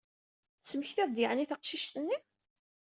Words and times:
Tettmektiḍ-d 0.59 1.17
yeɛni 1.21 1.45
taqcict-nni? 1.49 2.17